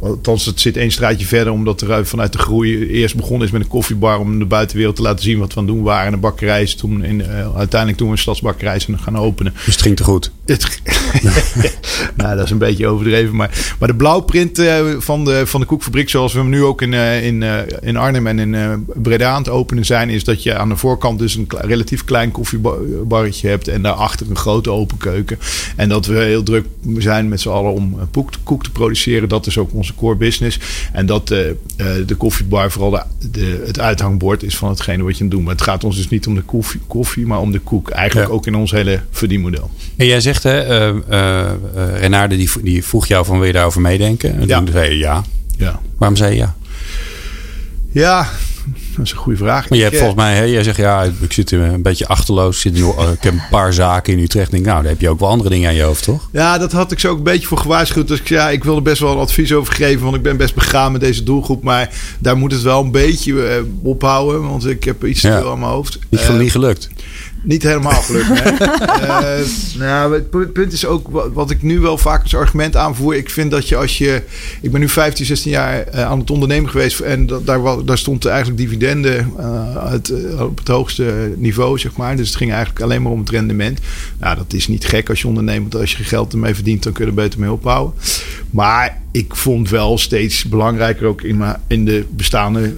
althans, 0.00 0.44
het 0.46 0.60
zit 0.60 0.76
één 0.76 0.90
straatje 0.90 1.26
verder. 1.26 1.52
Omdat 1.52 1.80
er 1.80 2.06
vanuit 2.06 2.32
de 2.32 2.38
groei 2.38 2.86
eerst 2.88 3.16
begonnen 3.16 3.46
is 3.46 3.52
met 3.52 3.62
een 3.62 3.68
koffiebar. 3.68 4.18
Om 4.18 4.38
de 4.38 4.44
buitenwereld 4.44 4.96
te 4.96 5.02
laten 5.02 5.24
zien 5.24 5.38
wat 5.38 5.54
we 5.54 5.60
aan 5.60 5.66
het 5.66 5.74
doen 5.74 5.84
waren. 5.84 6.06
En 6.06 6.12
de 6.12 6.18
bakkerij 6.18 6.62
is 6.62 6.74
toen 6.74 7.04
in, 7.04 7.24
uiteindelijk 7.56 7.98
toen 7.98 8.06
we 8.06 8.12
een 8.12 8.18
stadsbakkerij 8.18 8.78
zijn 8.78 8.98
gaan 8.98 9.18
openen. 9.18 9.52
Dus 9.64 9.74
het 9.74 9.82
ging 9.82 9.96
te 9.96 10.04
goed. 10.04 10.30
Het, 10.46 10.80
nou, 12.16 12.36
dat 12.36 12.44
is 12.44 12.50
een 12.50 12.58
beetje 12.58 12.86
overdreven. 12.86 13.36
Maar, 13.36 13.74
maar 13.78 13.88
de 13.88 13.94
blauwprint 13.94 14.62
van, 14.98 15.24
de, 15.24 15.46
van 15.46 15.60
de 15.60 15.66
koekfabriek, 15.66 16.08
zoals 16.08 16.32
we 16.32 16.38
hem 16.38 16.48
nu 16.48 16.64
ook 16.64 16.82
in, 16.82 16.92
in, 16.92 17.44
in 17.80 17.96
Arnhem 17.96 18.26
en 18.26 18.38
in 18.38 18.86
Breda 18.94 19.30
aan 19.30 19.38
het 19.38 19.48
openen 19.48 19.67
zijn, 19.80 20.10
is 20.10 20.24
dat 20.24 20.42
je 20.42 20.56
aan 20.56 20.68
de 20.68 20.76
voorkant 20.76 21.18
dus 21.18 21.34
een 21.34 21.46
relatief 21.48 22.04
klein 22.04 22.30
koffiebarretje 22.30 23.48
hebt 23.48 23.68
en 23.68 23.82
daarachter 23.82 24.30
een 24.30 24.36
grote 24.36 24.70
open 24.70 24.96
keuken. 24.96 25.38
En 25.76 25.88
dat 25.88 26.06
we 26.06 26.18
heel 26.18 26.42
druk 26.42 26.66
zijn 26.96 27.28
met 27.28 27.40
z'n 27.40 27.48
allen 27.48 27.72
om 27.72 27.98
koek, 28.12 28.30
koek 28.42 28.62
te 28.62 28.70
produceren. 28.70 29.28
Dat 29.28 29.46
is 29.46 29.58
ook 29.58 29.74
onze 29.74 29.94
core 29.94 30.16
business. 30.16 30.58
En 30.92 31.06
dat 31.06 31.30
uh, 31.30 31.38
de 32.06 32.14
koffiebar 32.16 32.70
vooral 32.70 32.90
de, 32.90 33.28
de, 33.30 33.62
het 33.66 33.80
uithangbord 33.80 34.42
is 34.42 34.56
van 34.56 34.68
hetgene 34.68 35.02
wat 35.02 35.18
je 35.18 35.24
aan 35.24 35.30
doet. 35.30 35.42
Maar 35.42 35.54
het 35.54 35.62
gaat 35.62 35.84
ons 35.84 35.96
dus 35.96 36.08
niet 36.08 36.26
om 36.26 36.34
de 36.34 36.42
koffie, 36.42 36.80
koffie 36.86 37.26
maar 37.26 37.40
om 37.40 37.52
de 37.52 37.58
koek. 37.58 37.90
Eigenlijk 37.90 38.30
ook 38.30 38.46
in 38.46 38.54
ons 38.54 38.70
hele 38.70 39.00
verdienmodel. 39.10 39.70
En 39.96 40.06
jij 40.06 40.20
zegt, 40.20 40.42
hè, 40.42 40.90
uh, 40.90 40.96
uh, 41.10 41.50
Renarde 41.98 42.36
die, 42.36 42.50
die 42.62 42.84
vroeg 42.84 43.06
jou 43.06 43.24
van 43.24 43.38
wil 43.38 43.46
je 43.46 43.52
daarover 43.52 43.80
meedenken? 43.80 44.40
En 44.40 44.46
ja. 44.46 44.58
toen 44.58 44.72
zei 44.72 44.90
je 44.90 44.98
ja. 44.98 45.24
ja. 45.56 45.80
Waarom 45.96 46.16
zei 46.16 46.32
je 46.32 46.38
ja? 46.38 46.56
Ja, 47.90 48.28
dat 48.98 49.06
is 49.06 49.12
een 49.12 49.18
goede 49.18 49.38
vraag. 49.38 49.68
Maar 49.68 49.78
je 49.78 49.84
hebt 49.84 49.96
eh, 49.96 50.02
volgens 50.02 50.22
mij, 50.22 50.36
hè, 50.36 50.42
jij 50.42 50.62
zegt 50.62 50.76
ja, 50.76 51.02
ik 51.20 51.32
zit 51.32 51.50
een 51.50 51.82
beetje 51.82 52.06
achterloos. 52.06 52.60
Zit 52.60 52.72
nu, 52.72 52.84
ik 52.86 53.22
heb 53.22 53.32
een 53.32 53.42
paar 53.50 53.72
zaken 53.72 54.12
in 54.12 54.18
Utrecht. 54.18 54.50
Denk, 54.50 54.64
nou, 54.64 54.82
dan 54.82 54.90
heb 54.90 55.00
je 55.00 55.08
ook 55.08 55.20
wel 55.20 55.28
andere 55.28 55.50
dingen 55.50 55.68
aan 55.68 55.74
je 55.74 55.82
hoofd, 55.82 56.02
toch? 56.02 56.28
Ja, 56.32 56.58
dat 56.58 56.72
had 56.72 56.92
ik 56.92 56.98
zo 56.98 57.10
ook 57.10 57.16
een 57.16 57.22
beetje 57.22 57.46
voor 57.46 57.58
gewaarschuwd. 57.58 58.08
Dus 58.08 58.20
ik, 58.20 58.28
ja, 58.28 58.50
ik 58.50 58.64
wilde 58.64 58.80
best 58.80 59.00
wel 59.00 59.12
een 59.12 59.18
advies 59.18 59.52
over 59.52 59.74
geven. 59.74 60.02
Want 60.02 60.16
ik 60.16 60.22
ben 60.22 60.36
best 60.36 60.54
begaan 60.54 60.92
met 60.92 61.00
deze 61.00 61.22
doelgroep. 61.22 61.62
Maar 61.62 61.90
daar 62.18 62.36
moet 62.36 62.52
het 62.52 62.62
wel 62.62 62.82
een 62.82 62.90
beetje 62.90 63.64
ophouden. 63.82 64.48
Want 64.48 64.66
ik 64.66 64.84
heb 64.84 65.04
iets 65.04 65.20
te 65.20 65.32
veel 65.32 65.50
aan 65.50 65.58
mijn 65.58 65.70
hoofd. 65.70 65.98
Niet, 66.08 66.20
uh, 66.20 66.38
niet 66.38 66.50
gelukt. 66.50 66.88
Niet 67.48 67.62
helemaal 67.62 68.02
gelukt. 68.02 68.28
uh, 68.28 69.38
nou, 69.86 70.14
het 70.14 70.52
punt 70.52 70.72
is 70.72 70.86
ook 70.86 71.30
wat 71.32 71.50
ik 71.50 71.62
nu 71.62 71.80
wel 71.80 71.98
vaak 71.98 72.22
als 72.22 72.34
argument 72.34 72.76
aanvoer. 72.76 73.16
Ik 73.16 73.30
vind 73.30 73.50
dat 73.50 73.68
je 73.68 73.76
als 73.76 73.98
je. 73.98 74.22
Ik 74.60 74.70
ben 74.70 74.80
nu 74.80 74.88
15, 74.88 75.26
16 75.26 75.50
jaar 75.50 75.84
uh, 75.94 76.04
aan 76.04 76.18
het 76.18 76.30
ondernemen 76.30 76.70
geweest. 76.70 77.00
En 77.00 77.26
dat, 77.26 77.46
daar, 77.46 77.84
daar 77.84 77.98
stond 77.98 78.26
eigenlijk 78.26 78.58
dividenden 78.58 79.32
uh, 79.38 79.76
uit, 79.76 80.12
op 80.40 80.58
het 80.58 80.68
hoogste 80.68 81.32
niveau, 81.36 81.78
zeg 81.78 81.96
maar. 81.96 82.16
Dus 82.16 82.28
het 82.28 82.36
ging 82.36 82.50
eigenlijk 82.50 82.82
alleen 82.82 83.02
maar 83.02 83.12
om 83.12 83.20
het 83.20 83.30
rendement. 83.30 83.78
Nou, 84.18 84.36
dat 84.36 84.52
is 84.52 84.68
niet 84.68 84.84
gek 84.84 85.08
als 85.08 85.20
je 85.20 85.28
onderneemt. 85.28 85.74
Als 85.74 85.92
je 85.96 86.04
geld 86.04 86.32
ermee 86.32 86.54
verdient, 86.54 86.82
dan 86.82 86.92
kun 86.92 87.04
je 87.04 87.10
er 87.10 87.16
beter 87.16 87.40
mee 87.40 87.52
ophouden. 87.52 87.94
Maar 88.50 89.00
ik 89.10 89.36
vond 89.36 89.70
wel 89.70 89.98
steeds 89.98 90.44
belangrijker 90.44 91.06
ook 91.06 91.22
in 91.22 91.36
mijn, 91.36 91.60
in 91.66 91.84
de 91.84 92.04
bestaande, 92.10 92.74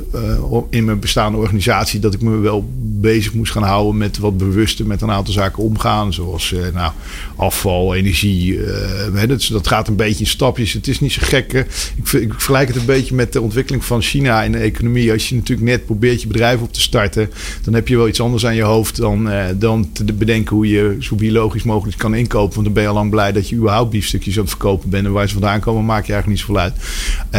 in 0.71 0.85
mijn 0.85 0.99
bestaande 0.99 1.39
organisatie. 1.39 2.01
dat 2.01 2.15
ik 2.15 2.21
me 2.21 2.39
wel 2.39 2.71
bezig 3.01 3.35
moest 3.35 3.53
gaan 3.53 3.63
houden 3.63 3.97
met 3.97 4.19
wat 4.19 4.39
bewuster 4.39 4.87
met 4.87 5.03
een 5.03 5.11
aantal 5.11 5.35
zaken 5.35 5.63
omgaan. 5.63 6.13
Zoals 6.13 6.51
uh, 6.51 6.61
nou, 6.75 6.93
afval, 7.37 7.95
energie. 7.95 8.53
Uh, 8.53 9.29
dat, 9.29 9.49
dat, 9.53 9.67
gaat 9.67 9.89
een 9.89 9.97
beetje 9.97 10.25
in 10.25 10.31
stapjes. 10.31 10.73
Het 10.73 10.89
is 10.89 11.01
niet 11.01 11.13
zo 11.13 11.21
gek. 11.25 11.53
Ik, 11.53 12.13
ik, 12.13 12.33
vergelijk 12.33 12.69
het 12.69 12.77
een 12.77 12.85
beetje 12.85 13.15
met 13.15 13.33
de 13.33 13.41
ontwikkeling 13.41 13.85
van 13.85 14.03
China 14.03 14.43
in 14.43 14.53
de 14.53 14.59
economie. 14.59 15.13
Als 15.13 15.29
je 15.29 15.35
natuurlijk 15.35 15.69
net 15.69 15.85
probeert 15.85 16.23
je 16.23 16.29
bedrijf 16.29 16.61
op 16.61 16.73
te 16.73 16.81
starten, 16.81 17.31
dan 17.63 17.75
heb 17.75 17.89
je 17.89 17.97
wel 17.97 18.09
iets 18.09 18.21
anders 18.21 18.47
aan 18.47 18.55
je 18.55 18.63
hoofd 18.63 18.97
dan, 18.97 19.31
dan 19.59 19.93
te 19.93 20.05
bedenken 20.05 20.57
hoe 20.57 20.69
je 20.69 20.97
zo 21.01 21.15
biologisch 21.15 21.63
mogelijk 21.63 21.99
kan 21.99 22.15
inkopen. 22.15 22.55
Want 22.55 22.65
dan 22.65 22.75
ben 22.75 22.83
je 22.83 22.89
al 22.89 22.95
lang 22.95 23.11
blij 23.11 23.33
dat 23.33 23.49
je 23.49 23.57
überhaupt 23.57 23.91
biefstukjes 23.91 24.35
aan 24.35 24.41
het 24.41 24.51
verkopen 24.51 24.91
bent. 24.91 25.07
En 25.07 25.13
waar 25.13 25.27
ze 25.27 25.33
vandaan 25.33 25.60
komen, 25.61 25.85
maak 25.85 26.07
je 26.07 26.13
eigenlijk 26.13 26.27
niet 26.27 26.49
zoveel 26.49 26.63
uit. 26.63 26.75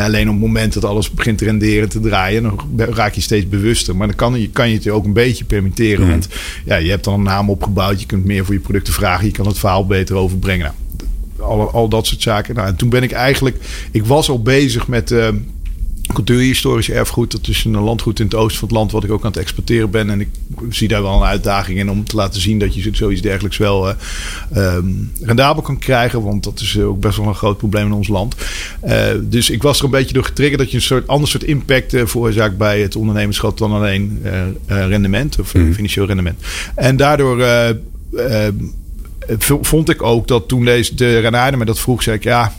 alleen 0.06 0.28
op 0.28 0.34
het 0.34 0.44
moment 0.44 0.74
dat 0.74 0.86
alles 0.86 1.12
begint 1.12 1.38
te 1.38 1.46
renderen, 1.46 1.90
te 1.90 2.00
draaien, 2.00 2.44
dan 2.44 2.60
raak 2.78 3.14
je 3.14 3.22
steeds 3.22 3.50
bewuster. 3.50 3.96
Maar 3.96 4.08
dan 4.08 4.16
kan, 4.16 4.40
je, 4.40 4.50
kan 4.50 4.70
je 4.70 4.76
het 4.76 4.90
ook 4.90 5.06
een 5.06 5.14
beetje 5.14 5.46
permitteren. 5.46 6.06
Mm. 6.06 6.10
Want 6.10 6.28
ja, 6.66 6.76
je 6.76 6.90
hebt 6.90 7.04
dan 7.04 7.14
een 7.14 7.24
naam 7.24 7.50
opgebouwd. 7.50 8.00
Je 8.00 8.06
kunt 8.06 8.26
meer 8.26 8.46
voor 8.46 8.54
je 8.54 8.60
producten 8.60 8.94
vragen. 8.94 9.26
Je 9.26 9.32
kan 9.32 9.48
het 9.48 9.58
verhaal 9.58 9.86
beter 9.86 10.16
overbrengen. 10.16 10.74
Nou, 11.38 11.50
al, 11.50 11.72
al 11.72 11.88
dat 11.88 12.08
soort 12.08 12.22
zaken. 12.22 12.56
Nou, 12.56 12.68
en 12.68 12.76
toen 12.76 12.90
ben 12.90 13.04
ik 13.04 13.12
eigenlijk... 13.12 13.56
Ik 13.92 14.06
was 14.06 14.30
al 14.30 14.42
bezig 14.42 14.88
met... 14.88 15.12
Uh, 15.12 15.28
cultuurhistorisch 16.14 16.90
erfgoed. 16.90 17.32
Dat 17.32 17.48
is 17.48 17.64
een 17.64 17.80
landgoed 17.80 18.20
in 18.20 18.26
het 18.26 18.36
oosten 18.36 18.60
van 18.60 18.68
het 18.68 18.78
land 18.78 18.92
wat 18.92 19.04
ik 19.04 19.12
ook 19.12 19.24
aan 19.24 19.32
het 19.32 19.40
exporteren 19.40 19.90
ben. 19.90 20.10
En 20.10 20.22
ik 20.22 20.30
zie 20.70 20.88
daar 20.88 21.02
wel 21.02 21.16
een 21.16 21.28
uitdaging 21.28 21.80
in 21.80 21.90
om 21.90 22.04
te 22.04 22.16
laten 22.16 22.42
zien 22.42 22.60
dat 22.60 22.76
je 22.76 22.90
zoiets 22.92 23.22
dergelijks 23.22 23.58
wel 23.58 23.90
uh, 23.90 23.96
um, 24.56 25.12
rendabel 25.22 25.62
kan 25.62 25.78
krijgen. 25.78 26.24
Want 26.24 26.44
dat 26.44 26.60
is 26.60 26.80
ook 26.80 27.00
best 27.00 27.18
wel 27.18 27.28
een 27.28 27.36
groot 27.36 27.58
probleem 27.58 27.86
in 27.86 27.94
ons 27.94 28.08
land. 28.08 28.36
Uh, 28.86 29.06
dus 29.22 29.50
ik 29.50 29.62
was 29.62 29.80
er 29.80 29.86
een 29.86 29.92
beetje 29.92 30.14
door 30.14 30.24
getriggerd 30.24 30.60
dat 30.60 30.72
je 30.72 30.78
een 30.78 30.84
soort 30.84 31.08
ander 31.08 31.30
soort 31.30 31.44
impact 31.44 31.94
uh, 31.94 32.06
veroorzaakt 32.06 32.58
bij 32.58 32.82
het 32.82 32.96
ondernemerschap 32.96 33.58
dan 33.58 33.72
alleen 33.72 34.22
rendement 34.66 35.40
of 35.40 35.54
mm. 35.54 35.74
financieel 35.74 36.06
rendement. 36.06 36.40
En 36.76 36.96
daardoor 36.96 37.46
vond 39.40 39.90
ik 39.90 40.04
ook 40.04 40.28
dat 40.28 40.48
toen 40.48 40.66
deze 40.66 40.96
de 40.96 41.20
Renade 41.20 41.58
me 41.58 41.66
dat 41.66 41.80
vroeg, 41.80 42.04
zei 42.04 42.16
ik 42.16 42.24
ja 42.24 42.54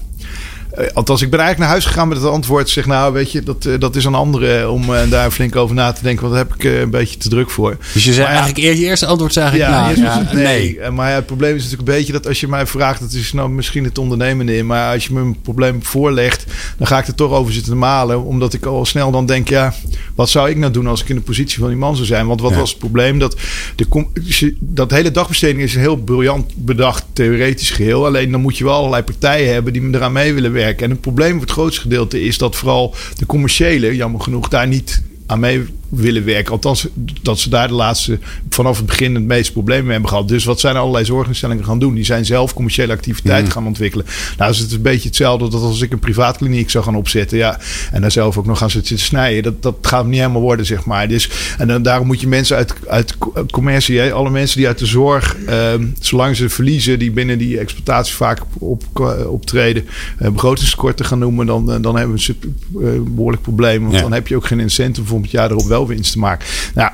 althans, 0.95 1.23
ik 1.23 1.31
ben 1.31 1.41
eigenlijk 1.41 1.59
naar 1.59 1.69
huis 1.69 1.85
gegaan 1.85 2.09
met 2.09 2.17
het 2.17 2.27
antwoord. 2.27 2.71
Zeg 2.71 2.87
nou, 2.87 3.13
weet 3.13 3.33
je, 3.33 3.43
dat, 3.43 3.65
uh, 3.65 3.79
dat 3.79 3.97
is 3.97 4.05
een 4.05 4.15
andere 4.15 4.71
om 4.71 4.91
uh, 4.91 5.01
daar 5.11 5.31
flink 5.31 5.57
over 5.57 5.75
na 5.75 5.93
te 5.93 6.03
denken. 6.03 6.23
Want 6.23 6.35
daar 6.35 6.45
heb 6.45 6.55
ik 6.55 6.83
een 6.83 6.91
beetje 6.91 7.19
te 7.19 7.29
druk 7.29 7.51
voor. 7.51 7.77
Dus 7.93 8.05
je 8.05 8.13
zei 8.13 8.27
maar, 8.27 8.37
eigenlijk, 8.37 8.77
je 8.77 8.85
eerste 8.85 9.07
antwoord 9.07 9.33
zei 9.33 9.47
eigenlijk, 9.47 9.97
ja, 9.97 10.05
nou, 10.05 10.27
ja, 10.27 10.33
nee. 10.35 10.79
nee. 10.79 10.91
Maar 10.91 11.15
het 11.15 11.27
probleem 11.27 11.55
is 11.57 11.63
natuurlijk 11.63 11.89
een 11.89 11.95
beetje 11.95 12.13
dat 12.13 12.27
als 12.27 12.41
je 12.41 12.49
mij 12.49 12.67
vraagt, 12.67 13.01
dat 13.01 13.13
is 13.13 13.33
nou 13.33 13.51
misschien 13.51 13.85
het 13.85 13.99
ondernemende 13.99 14.57
in. 14.57 14.67
Maar 14.67 14.93
als 14.93 15.07
je 15.07 15.13
me 15.13 15.21
een 15.21 15.41
probleem 15.41 15.85
voorlegt, 15.85 16.45
dan 16.79 16.87
ga 16.87 16.99
ik 16.99 17.07
er 17.07 17.15
toch 17.15 17.31
over 17.31 17.53
zitten 17.53 17.79
malen. 17.79 18.25
Omdat 18.25 18.53
ik 18.53 18.67
al 18.67 18.85
snel 18.85 19.11
dan 19.11 19.27
denk, 19.27 19.49
ja, 19.49 19.75
wat 20.15 20.29
zou 20.29 20.51
ik 20.51 20.57
nou 20.57 20.73
doen 20.73 20.87
als 20.87 21.03
ik 21.03 21.09
in 21.09 21.15
de 21.17 21.21
positie 21.21 21.59
van 21.59 21.69
die 21.69 21.77
man 21.77 21.95
zou 21.95 22.07
zijn? 22.07 22.27
Want 22.27 22.41
wat 22.41 22.55
was 22.55 22.71
het 22.71 22.79
probleem? 22.79 23.19
Dat, 23.19 23.37
de, 23.77 24.55
dat 24.61 24.91
hele 24.91 25.11
dagbesteding 25.11 25.61
is 25.63 25.75
een 25.75 25.81
heel 25.81 25.97
briljant 25.97 26.53
bedacht 26.57 27.05
theoretisch 27.13 27.71
geheel. 27.71 28.07
Alleen 28.07 28.31
dan 28.31 28.41
moet 28.41 28.59
je 28.59 28.65
wel 28.65 28.75
allerlei 28.75 29.03
partijen 29.03 29.53
hebben 29.53 29.73
die 29.73 29.83
eraan 29.93 30.13
mee 30.13 30.35
willen 30.35 30.53
werken. 30.53 30.62
En 30.63 30.91
het 30.91 31.01
probleem 31.01 31.33
voor 31.33 31.41
het 31.41 31.51
grootste 31.51 31.81
gedeelte 31.81 32.23
is 32.23 32.39
dat 32.39 32.57
vooral 32.57 32.95
de 33.17 33.27
commerciële, 33.27 33.97
jammer 33.97 34.21
genoeg, 34.21 34.49
daar 34.49 34.69
niet 34.69 35.03
aan 35.27 35.41
mee 35.41 35.67
willen 35.95 36.25
werken. 36.25 36.53
Althans, 36.53 36.87
dat 37.23 37.39
ze 37.39 37.49
daar 37.49 37.69
de 37.69 37.75
laatste, 37.75 38.19
vanaf 38.49 38.77
het 38.77 38.87
begin 38.87 39.15
het 39.15 39.25
meeste 39.25 39.53
problemen 39.53 39.85
mee 39.85 39.93
hebben 39.93 40.11
gehad. 40.11 40.29
Dus 40.29 40.45
wat 40.45 40.61
zijn 40.61 40.77
allerlei 40.77 41.05
zorginstellingen 41.05 41.65
gaan 41.65 41.79
doen? 41.79 41.95
Die 41.95 42.05
zijn 42.05 42.25
zelf 42.25 42.55
commerciële 42.55 42.93
activiteiten 42.93 43.47
mm. 43.47 43.53
gaan 43.53 43.67
ontwikkelen. 43.67 44.07
Nou 44.39 44.51
is 44.51 44.59
het 44.59 44.73
een 44.73 44.83
beetje 44.83 45.09
hetzelfde 45.09 45.49
dat 45.49 45.63
als 45.63 45.81
ik 45.81 45.93
een 45.93 45.99
privaatkliniek 45.99 46.71
zou 46.71 46.85
gaan 46.85 46.97
opzetten. 46.97 47.39
Ja, 47.39 47.61
en 47.93 48.01
daar 48.01 48.11
zelf 48.11 48.39
ook 48.39 48.47
nog 48.47 48.59
gaan 48.59 48.71
zitten 48.71 48.99
snijden. 48.99 49.43
Dat, 49.43 49.63
dat 49.63 49.77
gaat 49.81 50.07
niet 50.07 50.19
helemaal 50.19 50.41
worden, 50.41 50.67
zeg 50.67 50.85
maar. 50.85 51.09
Dus, 51.09 51.31
en 51.59 51.69
dan, 51.69 51.83
daarom 51.83 52.07
moet 52.07 52.21
je 52.21 52.29
mensen 52.29 52.57
uit, 52.57 52.75
uit 52.89 53.17
commercie, 53.51 53.99
hè, 53.99 54.13
alle 54.13 54.31
mensen 54.31 54.59
die 54.59 54.67
uit 54.67 54.79
de 54.79 54.87
zorg, 54.87 55.37
eh, 55.37 55.73
zolang 56.01 56.37
ze 56.37 56.49
verliezen, 56.49 56.99
die 56.99 57.11
binnen 57.11 57.39
die 57.39 57.59
exploitatie 57.59 58.15
vaak 58.15 58.41
op, 58.59 58.83
op, 58.83 59.27
optreden, 59.27 59.85
begrotingstekorten 60.19 61.05
gaan 61.05 61.19
noemen, 61.19 61.47
dan, 61.47 61.83
dan 61.83 61.97
hebben 61.97 62.17
we 62.17 62.35
een 62.35 62.57
uh, 62.79 63.15
behoorlijk 63.15 63.43
probleem. 63.43 63.83
Want 63.83 63.95
ja. 63.95 64.01
dan 64.01 64.13
heb 64.13 64.29
je 64.29 64.37
ook 64.37 64.47
geen 64.47 64.61
incentive 64.61 65.15
om 65.15 65.23
het 65.23 65.31
jaar 65.31 65.51
erop 65.51 65.67
wel 65.67 65.82
winst 65.87 66.13
te 66.13 66.19
maken. 66.19 66.47
Nou, 66.75 66.91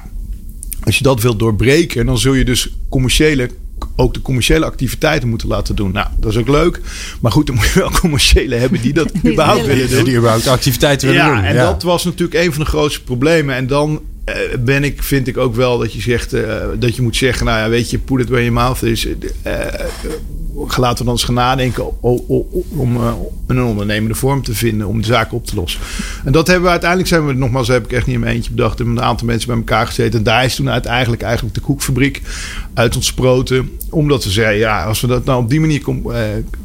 als 0.85 0.99
je 0.99 1.03
dat 1.03 1.23
wilt 1.23 1.39
doorbreken, 1.39 2.07
dan 2.07 2.19
zul 2.19 2.35
je 2.35 2.45
dus 2.45 2.69
commerciële 2.89 3.51
ook 3.97 4.15
de 4.15 4.23
commerciële 4.23 4.65
activiteiten 4.65 5.29
moeten 5.29 5.49
laten 5.49 5.77
doen. 5.77 5.93
Nou, 5.93 6.07
dat 6.21 6.31
is 6.31 6.39
ook 6.39 6.49
leuk. 6.49 6.81
Maar 7.21 7.33
goed, 7.33 7.47
dan 7.47 7.57
moet 7.57 7.67
je 7.67 7.79
wel 7.79 7.91
commerciële 7.91 8.55
hebben 8.55 8.81
die 8.81 8.93
dat 8.93 9.13
überhaupt 9.27 9.67
willen 9.67 9.91
doen. 9.91 10.05
Die 10.05 10.17
überhaupt 10.17 10.47
activiteiten 10.47 11.09
willen 11.09 11.23
ja, 11.23 11.29
doen. 11.29 11.45
En 11.45 11.55
ja, 11.55 11.61
en 11.61 11.73
dat 11.73 11.83
was 11.83 12.05
natuurlijk 12.05 12.45
een 12.45 12.53
van 12.53 12.65
de 12.65 12.71
grootste 12.71 13.03
problemen. 13.03 13.55
En 13.55 13.67
dan 13.67 14.01
uh, 14.29 14.35
ben 14.61 14.85
ik, 14.85 15.03
vind 15.03 15.27
ik 15.27 15.37
ook 15.37 15.55
wel 15.55 15.79
dat 15.79 15.93
je 15.93 16.01
zegt 16.01 16.35
uh, 16.35 16.65
dat 16.79 16.97
je 16.97 17.03
moet 17.03 17.17
zeggen, 17.17 17.47
nou 17.47 17.59
ja, 17.59 17.69
weet 17.69 17.91
je, 17.91 17.99
put 17.99 18.21
it 18.21 18.29
where 18.29 18.45
your 18.45 18.61
mouth 18.61 18.83
is. 18.83 19.07
Uh, 19.07 19.15
laten 20.77 20.99
we 20.99 21.05
dan 21.05 21.13
eens 21.13 21.25
gaan 21.25 21.35
nadenken 21.35 22.03
om 22.03 22.97
een 23.47 23.63
ondernemende 23.63 24.15
vorm 24.15 24.43
te 24.43 24.55
vinden 24.55 24.87
om 24.87 25.01
de 25.01 25.07
zaak 25.07 25.33
op 25.33 25.47
te 25.47 25.55
lossen. 25.55 25.81
En 26.25 26.33
dat 26.33 26.47
hebben 26.47 26.65
we 26.65 26.71
uiteindelijk 26.71 27.09
zijn 27.09 27.27
we 27.27 27.33
nogmaals 27.33 27.69
heb 27.69 27.85
ik 27.85 27.93
echt 27.93 28.07
niet 28.07 28.15
in 28.15 28.21
mijn 28.21 28.35
eentje 28.35 28.51
bedacht. 28.51 28.79
Hebben 28.79 28.97
een 28.97 29.03
aantal 29.03 29.27
mensen 29.27 29.49
bij 29.49 29.57
elkaar 29.57 29.87
gezeten 29.87 30.19
en 30.19 30.25
daar 30.25 30.45
is 30.45 30.55
toen 30.55 30.71
uiteindelijk 30.71 31.23
eigenlijk 31.23 31.55
de 31.55 31.61
koekfabriek 31.61 32.23
uit 32.75 32.95
ontsproten, 32.95 33.71
omdat 33.91 34.25
we 34.25 34.31
zeiden 34.31 34.59
ja, 34.59 34.85
als 34.85 35.01
we 35.01 35.07
dat 35.07 35.25
nou 35.25 35.43
op 35.43 35.51
die 35.51 35.61
manier 35.61 35.81
com 35.81 36.13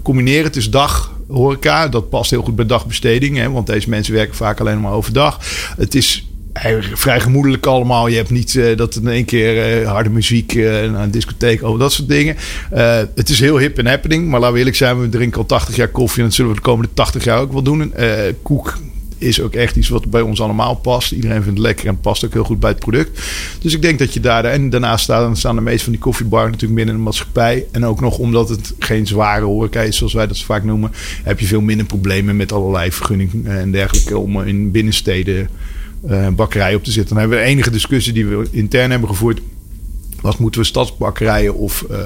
combineren, 0.01 0.43
het 0.43 0.55
is 0.55 0.69
dag 0.69 1.12
horeca, 1.27 1.88
dat 1.88 2.09
past 2.09 2.31
heel 2.31 2.41
goed 2.41 2.55
bij 2.55 2.65
dagbesteding, 2.65 3.38
hè, 3.38 3.50
want 3.51 3.67
deze 3.67 3.89
mensen 3.89 4.13
werken 4.13 4.35
vaak 4.35 4.59
alleen 4.59 4.81
maar 4.81 4.91
overdag. 4.91 5.39
Het 5.77 5.95
is 5.95 6.27
vrij 6.93 7.19
gemoedelijk 7.19 7.65
allemaal. 7.65 8.07
Je 8.07 8.15
hebt 8.15 8.29
niet 8.29 8.53
uh, 8.53 8.77
dat 8.77 8.95
in 8.95 9.07
één 9.07 9.25
keer 9.25 9.81
uh, 9.81 9.89
harde 9.89 10.10
muziek, 10.10 10.53
uh, 10.53 10.81
een 10.81 11.12
discotheek, 11.12 11.63
over 11.63 11.79
dat 11.79 11.93
soort 11.93 12.07
dingen. 12.07 12.36
het 13.15 13.29
is 13.29 13.39
heel 13.39 13.57
hip 13.57 13.77
en 13.77 13.88
happening. 13.88 14.27
Maar 14.27 14.39
laten 14.39 14.53
we 14.53 14.60
eerlijk 14.60 14.77
zijn, 14.77 15.00
we 15.00 15.10
drinken 15.10 15.39
al 15.39 15.45
80 15.45 15.75
jaar 15.75 15.88
koffie. 15.88 16.19
En 16.19 16.25
dat 16.25 16.33
zullen 16.33 16.51
we 16.51 16.57
de 16.57 16.63
komende 16.63 16.93
80 16.93 17.24
jaar 17.24 17.39
ook 17.39 17.51
wel 17.51 17.63
doen. 17.63 17.93
koek 18.41 18.74
is 19.24 19.41
ook 19.41 19.53
echt 19.53 19.75
iets 19.75 19.89
wat 19.89 20.10
bij 20.10 20.22
ons 20.22 20.41
allemaal 20.41 20.75
past. 20.75 21.12
Iedereen 21.12 21.43
vindt 21.43 21.57
het 21.57 21.67
lekker 21.67 21.88
en 21.88 22.00
past 22.00 22.25
ook 22.25 22.33
heel 22.33 22.43
goed 22.43 22.60
bij 22.60 22.69
het 22.69 22.79
product. 22.79 23.22
Dus 23.62 23.74
ik 23.74 23.81
denk 23.81 24.00
dat 24.00 24.13
je 24.13 24.19
daar... 24.19 24.45
En 24.45 24.69
daarnaast 24.69 25.03
staan, 25.03 25.38
staan 25.38 25.55
de 25.55 25.62
meeste 25.62 25.83
van 25.83 25.93
die 25.93 26.01
koffiebar 26.01 26.45
natuurlijk 26.45 26.75
binnen 26.75 26.95
de 26.95 27.01
maatschappij. 27.01 27.65
En 27.72 27.86
ook 27.86 28.01
nog 28.01 28.17
omdat 28.17 28.50
het 28.50 28.74
geen 28.79 29.07
zware 29.07 29.45
horeca 29.45 29.81
is, 29.81 29.98
zoals 29.98 30.13
wij 30.13 30.27
dat 30.27 30.39
vaak 30.39 30.63
noemen... 30.63 30.91
heb 31.24 31.39
je 31.39 31.45
veel 31.45 31.62
minder 31.62 31.86
problemen 31.86 32.36
met 32.36 32.51
allerlei 32.51 32.91
vergunningen 32.91 33.60
en 33.60 33.72
dergelijke... 33.72 34.17
om 34.17 34.41
in 34.41 34.72
binnensteden 34.72 35.50
bakkerij 36.36 36.75
op 36.75 36.83
te 36.83 36.91
zitten. 36.91 37.15
Dan 37.15 37.19
hebben 37.24 37.38
we 37.38 37.43
enige 37.45 37.72
discussie 37.72 38.13
die 38.13 38.25
we 38.25 38.48
intern 38.51 38.91
hebben 38.91 39.10
gevoerd. 39.10 39.41
Wat 40.22 40.38
moeten 40.38 40.62
we 40.62 40.67
stadsbakkerijen 40.67 41.55
of 41.55 41.86
uh, 41.91 41.98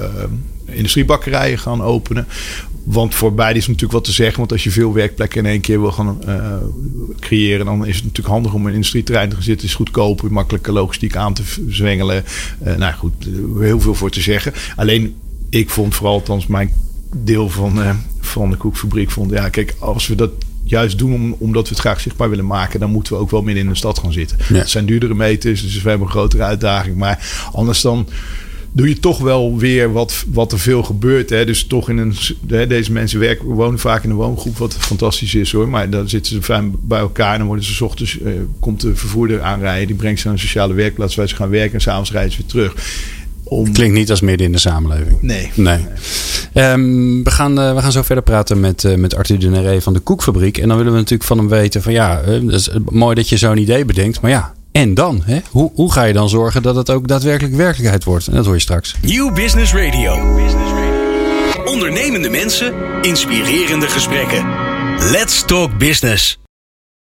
industriebakkerijen 0.65 1.59
gaan 1.59 1.81
openen? 1.81 2.27
Want 2.83 3.15
voor 3.15 3.33
beide 3.33 3.59
is 3.59 3.67
natuurlijk 3.67 3.93
wat 3.93 4.03
te 4.03 4.11
zeggen. 4.11 4.37
Want 4.37 4.51
als 4.51 4.63
je 4.63 4.71
veel 4.71 4.93
werkplekken 4.93 5.45
in 5.45 5.51
één 5.51 5.61
keer 5.61 5.81
wil 5.81 5.91
gaan 5.91 6.19
uh, 6.27 6.55
creëren, 7.19 7.65
dan 7.65 7.85
is 7.85 7.95
het 7.95 8.03
natuurlijk 8.03 8.33
handig 8.33 8.53
om 8.53 8.65
een 8.65 8.73
industrieterrein 8.73 9.29
te 9.29 9.35
gaan 9.35 9.43
zitten. 9.43 9.67
is 9.67 9.75
goedkoper, 9.75 10.31
makkelijke 10.31 10.71
logistiek 10.71 11.15
aan 11.15 11.33
te 11.33 11.43
zwengelen. 11.67 12.23
Nou 12.77 12.93
goed, 12.93 13.27
heel 13.59 13.79
veel 13.79 13.95
voor 13.95 14.09
te 14.09 14.21
zeggen. 14.21 14.53
Alleen 14.75 15.15
ik 15.49 15.69
vond 15.69 15.95
vooral, 15.95 16.13
althans 16.13 16.47
mijn 16.47 16.73
deel 17.15 17.49
van, 17.49 17.79
van 18.19 18.49
de 18.49 18.57
koekfabriek, 18.57 19.11
vond 19.11 19.31
ja, 19.31 19.49
kijk, 19.49 19.75
als 19.79 20.07
we 20.07 20.15
dat 20.15 20.31
juist 20.69 20.97
doen 20.97 21.35
omdat 21.37 21.63
we 21.63 21.69
het 21.69 21.79
graag 21.79 21.99
zichtbaar 21.99 22.29
willen 22.29 22.45
maken, 22.45 22.79
dan 22.79 22.91
moeten 22.91 23.13
we 23.13 23.19
ook 23.19 23.31
wel 23.31 23.41
midden 23.41 23.63
in 23.63 23.69
de 23.69 23.75
stad 23.75 23.99
gaan 23.99 24.13
zitten. 24.13 24.37
Ja. 24.49 24.55
Het 24.55 24.69
zijn 24.69 24.85
duurdere 24.85 25.13
meters, 25.13 25.61
dus 25.61 25.81
we 25.81 25.89
hebben 25.89 26.07
een 26.07 26.13
grotere 26.13 26.43
uitdaging. 26.43 26.95
Maar 26.95 27.49
anders 27.51 27.81
dan 27.81 28.07
doe 28.71 28.89
je 28.89 28.99
toch 28.99 29.19
wel 29.19 29.57
weer 29.57 29.91
wat, 29.91 30.25
wat 30.31 30.51
er 30.51 30.59
veel 30.59 30.83
gebeurt. 30.83 31.29
Hè? 31.29 31.45
Dus 31.45 31.63
toch 31.63 31.89
in 31.89 31.97
een. 31.97 32.13
Hè, 32.47 32.67
deze 32.67 32.91
mensen 32.91 33.19
werken, 33.19 33.45
wonen 33.45 33.79
vaak 33.79 34.03
in 34.03 34.09
een 34.09 34.15
woongroep, 34.15 34.57
wat 34.57 34.73
fantastisch 34.73 35.35
is 35.35 35.51
hoor. 35.51 35.69
Maar 35.69 35.89
dan 35.89 36.09
zitten 36.09 36.31
ze 36.31 36.41
fijn 36.41 36.75
bij 36.81 36.99
elkaar 36.99 37.31
en 37.31 37.37
dan 37.37 37.47
worden 37.47 37.65
ze 37.65 37.73
s 37.73 37.81
ochtends. 37.81 38.17
Uh, 38.19 38.31
komt 38.59 38.81
de 38.81 38.95
vervoerder 38.95 39.41
aanrijden, 39.41 39.87
die 39.87 39.95
brengt 39.95 40.19
ze 40.19 40.25
naar 40.25 40.35
een 40.35 40.41
sociale 40.41 40.73
werkplaats 40.73 41.15
waar 41.15 41.27
ze 41.27 41.35
gaan 41.35 41.49
werken 41.49 41.73
en 41.73 41.81
s'avonds 41.81 42.11
rijden 42.11 42.31
ze 42.31 42.37
weer 42.37 42.47
terug. 42.47 42.73
Om... 43.49 43.71
Klinkt 43.71 43.95
niet 43.95 44.09
als 44.09 44.21
midden 44.21 44.45
in 44.45 44.51
de 44.51 44.59
samenleving. 44.59 45.21
Nee. 45.21 45.51
nee. 45.53 45.85
Um, 46.53 47.23
we, 47.23 47.31
gaan, 47.31 47.59
uh, 47.59 47.75
we 47.75 47.81
gaan 47.81 47.91
zo 47.91 48.01
verder 48.01 48.23
praten 48.23 48.59
met, 48.59 48.83
uh, 48.83 48.95
met 48.95 49.15
Arthur 49.15 49.39
de 49.39 49.49
Neré 49.49 49.81
van 49.81 49.93
de 49.93 49.99
Koekfabriek. 49.99 50.57
En 50.57 50.67
dan 50.67 50.77
willen 50.77 50.91
we 50.91 50.97
natuurlijk 50.97 51.29
van 51.29 51.37
hem 51.37 51.49
weten 51.49 51.81
van 51.81 51.93
ja, 51.93 52.21
uh, 52.27 52.27
het 52.27 52.53
is 52.53 52.69
mooi 52.89 53.15
dat 53.15 53.29
je 53.29 53.37
zo'n 53.37 53.57
idee 53.57 53.85
bedenkt. 53.85 54.21
Maar 54.21 54.31
ja, 54.31 54.53
en 54.71 54.93
dan? 54.93 55.21
Hè? 55.25 55.39
Hoe, 55.49 55.71
hoe 55.75 55.91
ga 55.91 56.03
je 56.03 56.13
dan 56.13 56.29
zorgen 56.29 56.61
dat 56.61 56.75
het 56.75 56.89
ook 56.89 57.07
daadwerkelijk 57.07 57.55
werkelijkheid 57.55 58.03
wordt? 58.03 58.27
En 58.27 58.35
dat 58.35 58.45
hoor 58.45 58.53
je 58.53 58.61
straks. 58.61 58.95
Nieuw 59.01 59.31
Business 59.31 59.73
Radio. 59.73 60.35
Ondernemende 61.65 62.29
mensen, 62.29 62.73
inspirerende 63.01 63.87
gesprekken. 63.87 64.45
Let's 65.11 65.45
talk 65.45 65.77
business. 65.77 66.37